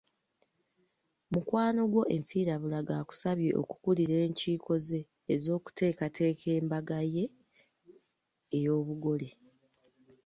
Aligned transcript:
Mukwano 1.31 1.81
gwo 1.91 2.03
enfiirabulago 2.15 2.91
akusabye 3.01 3.49
okukulira 3.61 4.15
enkiiko 4.25 4.73
ze 4.87 4.99
ez’okuteekateeka 5.33 6.45
embaga 6.59 6.99
ye 7.15 7.25
ey’obugole. 8.57 9.29